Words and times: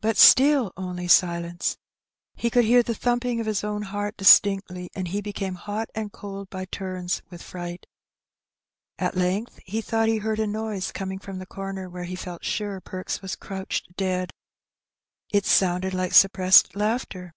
But 0.00 0.16
still 0.16 0.72
only 0.78 1.06
silence. 1.06 1.76
He 2.34 2.48
could 2.48 2.64
hear 2.64 2.82
the 2.82 2.94
thumping 2.94 3.40
of 3.40 3.46
his 3.46 3.62
own 3.62 3.82
heart 3.82 4.16
distinctly, 4.16 4.88
and 4.94 5.08
he 5.08 5.20
became 5.20 5.56
hot 5.56 5.90
and 5.94 6.10
cold 6.10 6.48
by 6.48 6.64
turns 6.64 7.20
with 7.28 7.42
fright. 7.42 7.84
At 8.98 9.18
length 9.18 9.58
he 9.66 9.82
thought 9.82 10.08
he 10.08 10.16
heard 10.16 10.40
a 10.40 10.46
noise 10.46 10.92
coming 10.92 11.18
from 11.18 11.38
the 11.40 11.44
comer 11.46 11.90
where 11.90 12.04
he 12.04 12.16
felt 12.16 12.42
sure 12.42 12.80
Perks 12.80 13.20
was 13.20 13.36
crouched 13.36 13.94
dead. 13.98 14.30
It 15.30 15.44
sounded 15.44 15.92
like 15.92 16.14
suppressed 16.14 16.74
laughter. 16.74 17.34